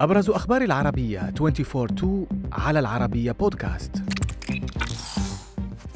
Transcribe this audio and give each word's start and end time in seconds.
أبرز 0.00 0.30
أخبار 0.30 0.62
العربية 0.62 1.32
24 1.40 2.26
على 2.52 2.78
العربية 2.78 3.32
بودكاست 3.32 3.92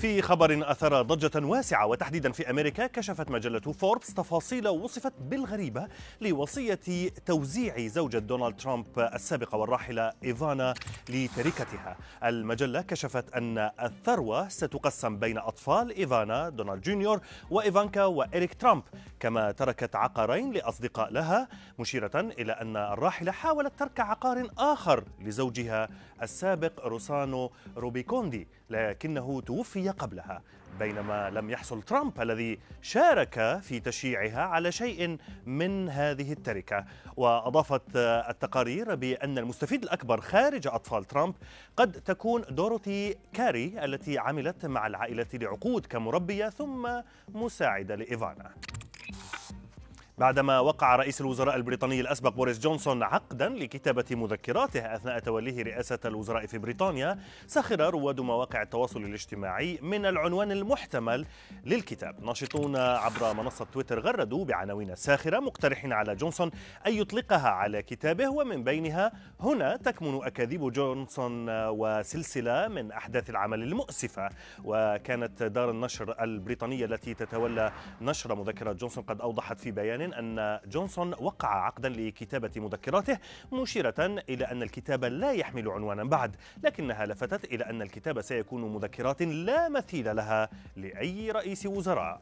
في 0.02 0.22
خبر 0.22 0.70
أثار 0.70 1.02
ضجة 1.02 1.46
واسعة 1.46 1.86
وتحديدا 1.86 2.32
في 2.32 2.50
أمريكا 2.50 2.86
كشفت 2.86 3.30
مجلة 3.30 3.60
فوربس 3.60 4.14
تفاصيل 4.14 4.68
وصفت 4.68 5.12
بالغريبة 5.20 5.88
لوصية 6.20 6.80
توزيع 7.26 7.86
زوجة 7.86 8.18
دونالد 8.18 8.56
ترامب 8.56 8.86
السابقة 8.98 9.58
والراحلة 9.58 10.12
إيفانا 10.24 10.74
لتركتها. 11.08 11.96
المجلة 12.24 12.80
كشفت 12.80 13.32
أن 13.34 13.70
الثروة 13.82 14.48
ستقسم 14.48 15.18
بين 15.18 15.38
أطفال 15.38 15.96
إيفانا 15.96 16.48
دونالد 16.48 16.82
جونيور 16.82 17.20
وإيفانكا 17.50 18.04
وإريك 18.04 18.54
ترامب 18.54 18.82
كما 19.20 19.50
تركت 19.50 19.96
عقارين 19.96 20.52
لأصدقاء 20.52 21.12
لها 21.12 21.48
مشيرة 21.78 22.10
إلى 22.14 22.52
أن 22.52 22.76
الراحلة 22.76 23.32
حاولت 23.32 23.72
ترك 23.78 24.00
عقار 24.00 24.48
آخر 24.58 25.04
لزوجها 25.20 25.88
السابق 26.22 26.86
روسانو 26.86 27.50
روبيكوندي 27.76 28.48
لكنه 28.70 29.40
توفي 29.40 29.91
قبلها 29.92 30.42
بينما 30.78 31.30
لم 31.30 31.50
يحصل 31.50 31.82
ترامب 31.82 32.20
الذي 32.20 32.58
شارك 32.82 33.60
في 33.62 33.80
تشييعها 33.80 34.42
على 34.42 34.72
شيء 34.72 35.18
من 35.46 35.88
هذه 35.88 36.32
التركة. 36.32 36.84
وأضافت 37.16 37.96
التقارير 37.96 38.94
بأن 38.94 39.38
المستفيد 39.38 39.82
الأكبر 39.82 40.20
خارج 40.20 40.66
أطفال 40.66 41.04
ترامب 41.04 41.34
قد 41.76 41.92
تكون 41.92 42.44
دوروثي 42.50 43.16
كاري 43.32 43.84
التي 43.84 44.18
عملت 44.18 44.66
مع 44.66 44.86
العائلة 44.86 45.26
لعقود 45.34 45.86
كمربية 45.86 46.48
ثم 46.48 47.00
مساعدة 47.28 47.94
لإيفانا. 47.94 48.50
بعدما 50.22 50.60
وقع 50.60 50.96
رئيس 50.96 51.20
الوزراء 51.20 51.56
البريطاني 51.56 52.00
الأسبق 52.00 52.30
بوريس 52.30 52.58
جونسون 52.58 53.02
عقدا 53.02 53.48
لكتابة 53.48 54.04
مذكراته 54.10 54.94
أثناء 54.94 55.18
توليه 55.18 55.62
رئاسة 55.62 55.98
الوزراء 56.04 56.46
في 56.46 56.58
بريطانيا 56.58 57.18
سخر 57.46 57.80
رواد 57.80 58.20
مواقع 58.20 58.62
التواصل 58.62 59.04
الاجتماعي 59.04 59.78
من 59.82 60.06
العنوان 60.06 60.52
المحتمل 60.52 61.26
للكتاب. 61.64 62.24
ناشطون 62.24 62.76
عبر 62.76 63.32
منصة 63.34 63.64
تويتر 63.72 64.00
غردوا 64.00 64.44
بعناوين 64.44 64.94
ساخرة 64.94 65.40
مقترحين 65.40 65.92
على 65.92 66.14
جونسون 66.14 66.50
أن 66.86 66.92
يطلقها 66.92 67.48
على 67.48 67.82
كتابه 67.82 68.28
ومن 68.28 68.64
بينها 68.64 69.12
هنا 69.40 69.76
تكمن 69.76 70.20
أكاذيب 70.22 70.72
جونسون 70.72 71.46
وسلسلة 71.50 72.68
من 72.68 72.92
أحداث 72.92 73.30
العمل 73.30 73.62
المؤسفة. 73.62 74.28
وكانت 74.64 75.42
دار 75.42 75.70
النشر 75.70 76.22
البريطانية 76.22 76.84
التي 76.84 77.14
تتولى 77.14 77.72
نشر 78.00 78.34
مذكرات 78.34 78.76
جونسون 78.76 79.04
قد 79.04 79.20
أوضحت 79.20 79.60
في 79.60 79.70
بيان 79.70 80.11
أن 80.12 80.60
جونسون 80.66 81.14
وقع 81.20 81.66
عقدا 81.66 81.88
لكتابة 81.88 82.50
مذكراته 82.56 83.18
مشيرة 83.52 83.94
إلى 84.28 84.44
أن 84.44 84.62
الكتاب 84.62 85.04
لا 85.04 85.32
يحمل 85.32 85.68
عنوانا 85.68 86.04
بعد 86.04 86.36
لكنها 86.62 87.06
لفتت 87.06 87.44
إلى 87.44 87.64
أن 87.64 87.82
الكتاب 87.82 88.20
سيكون 88.20 88.74
مذكرات 88.74 89.22
لا 89.22 89.68
مثيل 89.68 90.16
لها 90.16 90.48
لأي 90.76 91.30
رئيس 91.30 91.66
وزراء. 91.66 92.20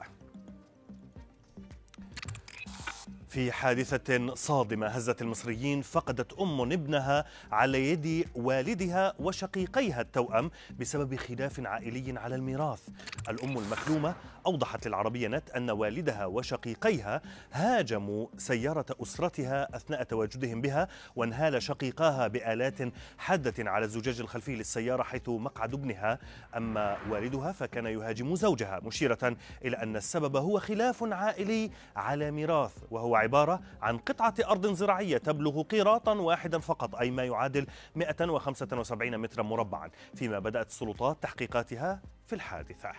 في 3.31 3.53
حادثة 3.53 4.34
صادمة 4.34 4.86
هزت 4.86 5.23
المصريين 5.23 5.83
فقدت 5.83 6.33
أم 6.33 6.61
ابنها 6.61 7.25
على 7.53 7.91
يد 7.91 8.28
والدها 8.34 9.14
وشقيقيها 9.19 10.00
التوأم 10.00 10.50
بسبب 10.81 11.17
خلاف 11.17 11.61
عائلي 11.61 12.19
على 12.19 12.34
الميراث. 12.34 12.89
الأم 13.28 13.58
المكلومة 13.58 14.14
أوضحت 14.47 14.86
للعربية 14.86 15.28
نت 15.28 15.51
أن 15.51 15.70
والدها 15.70 16.27
وشقيقيها 16.27 17.23
هاجموا 17.53 18.27
سيارة 18.39 18.86
أسرتها 19.03 19.77
أثناء 19.77 20.03
تواجدهم 20.03 20.61
بها 20.61 20.89
وانهال 21.17 21.62
شقيقاها 21.62 22.27
بآلات 22.27 22.78
حادة 23.19 23.70
على 23.70 23.84
الزجاج 23.84 24.20
الخلفي 24.20 24.56
للسيارة 24.56 25.03
حيث 25.03 25.28
مقعد 25.28 25.75
ابنها. 25.75 26.18
أما 26.57 26.97
والدها 27.11 27.52
فكان 27.52 27.86
يهاجم 27.86 28.35
زوجها 28.35 28.80
مشيرة 28.85 29.36
إلى 29.64 29.77
أن 29.77 29.97
السبب 29.97 30.36
هو 30.36 30.61
خلاف 30.61 31.05
عائلي 31.05 31.70
على 31.97 32.30
ميراث 32.30 32.73
وهو 32.91 33.20
عبارة 33.20 33.61
عن 33.83 33.98
قطعة 33.98 34.35
أرض 34.47 34.73
زراعية 34.73 35.19
تبلغ 35.19 35.63
قيراطا 35.63 36.14
واحدا 36.14 36.58
فقط 36.58 36.95
أي 36.95 37.11
ما 37.11 37.25
يعادل 37.25 37.67
175 37.97 39.19
مترا 39.19 39.42
مربعا. 39.42 39.91
فيما 40.14 40.39
بدأت 40.39 40.69
السلطات 40.69 41.23
تحقيقاتها 41.23 42.01
في 42.27 42.35
الحادثة. 42.35 42.92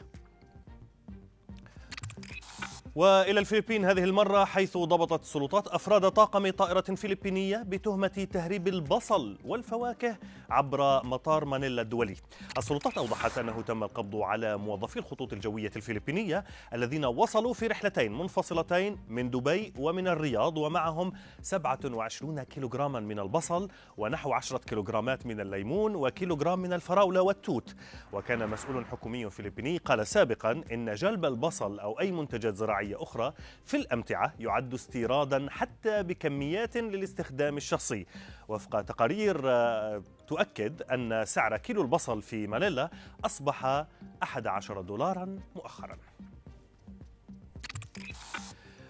وإلى 2.95 3.39
الفلبين 3.39 3.85
هذه 3.85 4.03
المرة 4.03 4.45
حيث 4.45 4.77
ضبطت 4.77 5.21
السلطات 5.21 5.67
أفراد 5.67 6.11
طاقم 6.11 6.49
طائرة 6.49 6.81
فلبينية 6.81 7.63
بتهمة 7.67 8.27
تهريب 8.31 8.67
البصل 8.67 9.37
والفواكه 9.45 10.17
عبر 10.49 11.05
مطار 11.05 11.45
مانيلا 11.45 11.81
الدولي. 11.81 12.15
السلطات 12.57 12.97
أوضحت 12.97 13.37
أنه 13.37 13.61
تم 13.61 13.83
القبض 13.83 14.15
على 14.15 14.57
موظفي 14.57 14.99
الخطوط 14.99 15.33
الجوية 15.33 15.71
الفلبينية 15.75 16.43
الذين 16.73 17.05
وصلوا 17.05 17.53
في 17.53 17.67
رحلتين 17.67 18.17
منفصلتين 18.17 18.97
من 19.09 19.29
دبي 19.29 19.73
ومن 19.79 20.07
الرياض 20.07 20.57
ومعهم 20.57 21.11
27 21.41 22.43
كيلوغراما 22.43 22.99
من 22.99 23.19
البصل 23.19 23.67
ونحو 23.97 24.33
10 24.33 24.57
كيلوغرامات 24.57 25.25
من 25.25 25.39
الليمون 25.41 25.95
وكيلوغرام 25.95 26.59
من 26.59 26.73
الفراولة 26.73 27.21
والتوت. 27.21 27.75
وكان 28.13 28.49
مسؤول 28.49 28.85
حكومي 28.85 29.29
فلبيني 29.29 29.77
قال 29.77 30.07
سابقا 30.07 30.63
إن 30.71 30.93
جلب 30.93 31.25
البصل 31.25 31.79
أو 31.79 31.99
أي 31.99 32.11
منتجات 32.11 32.55
زراعية 32.55 32.80
زراعية 32.81 33.03
أخرى 33.03 33.33
في 33.65 33.77
الأمتعة 33.77 34.33
يعد 34.39 34.73
استيرادا 34.73 35.47
حتى 35.49 36.03
بكميات 36.03 36.77
للاستخدام 36.77 37.57
الشخصي. 37.57 38.05
وفق 38.47 38.81
تقارير 38.81 39.41
آه، 39.45 40.03
تؤكد 40.27 40.81
أن 40.81 41.25
سعر 41.25 41.57
كيلو 41.57 41.81
البصل 41.81 42.21
في 42.21 42.47
مانيلا 42.47 42.89
أصبح 43.25 43.85
11 44.23 44.81
دولارا 44.81 45.39
مؤخرا. 45.55 45.97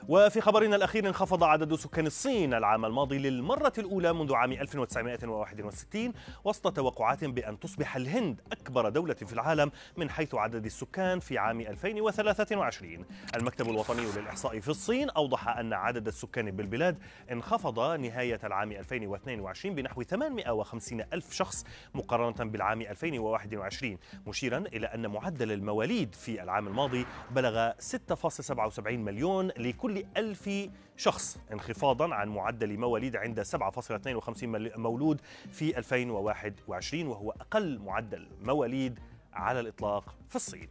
وفي 0.07 0.41
خبرنا 0.41 0.75
الأخير 0.75 1.07
انخفض 1.07 1.43
عدد 1.43 1.75
سكان 1.75 2.07
الصين 2.07 2.53
العام 2.53 2.85
الماضي 2.85 3.17
للمرة 3.17 3.73
الأولى 3.77 4.13
منذ 4.13 4.33
عام 4.33 4.51
1961 4.51 6.13
وسط 6.43 6.75
توقعات 6.75 7.23
بأن 7.23 7.59
تصبح 7.59 7.95
الهند 7.95 8.41
أكبر 8.51 8.89
دولة 8.89 9.13
في 9.13 9.33
العالم 9.33 9.71
من 9.97 10.09
حيث 10.09 10.35
عدد 10.35 10.65
السكان 10.65 11.19
في 11.19 11.37
عام 11.37 11.61
2023 11.61 13.05
المكتب 13.35 13.69
الوطني 13.69 14.05
للإحصاء 14.17 14.59
في 14.59 14.69
الصين 14.69 15.09
أوضح 15.09 15.47
أن 15.47 15.73
عدد 15.73 16.07
السكان 16.07 16.51
بالبلاد 16.51 16.97
انخفض 17.31 17.79
نهاية 17.79 18.39
العام 18.43 18.71
2022 18.71 19.75
بنحو 19.75 20.03
850 20.03 21.01
ألف 21.13 21.33
شخص 21.33 21.65
مقارنة 21.95 22.51
بالعام 22.51 22.81
2021 22.81 23.97
مشيرا 24.27 24.57
إلى 24.57 24.87
أن 24.87 25.07
معدل 25.07 25.51
المواليد 25.51 26.15
في 26.15 26.43
العام 26.43 26.67
الماضي 26.67 27.05
بلغ 27.31 27.71
6.77 27.71 28.87
مليون 28.87 29.51
لكل 29.91 30.05
ألف 30.17 30.49
شخص 30.97 31.37
انخفاضا 31.53 32.15
عن 32.15 32.29
معدل 32.29 32.77
مواليد 32.77 33.15
عند 33.15 33.43
7.52 33.43 34.77
مولود 34.77 35.21
في 35.51 35.77
2021 35.77 37.07
وهو 37.07 37.31
أقل 37.31 37.79
معدل 37.79 38.27
مواليد 38.41 38.99
على 39.33 39.59
الإطلاق 39.59 40.15
في 40.29 40.35
الصين. 40.35 40.67